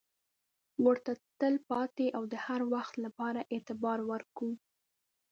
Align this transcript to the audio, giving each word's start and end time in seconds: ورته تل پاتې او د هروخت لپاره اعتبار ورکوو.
ورته 0.85 1.11
تل 1.39 1.55
پاتې 1.69 2.07
او 2.17 2.23
د 2.31 2.35
هروخت 2.45 2.93
لپاره 3.05 3.41
اعتبار 3.53 3.99
ورکوو. 4.11 4.53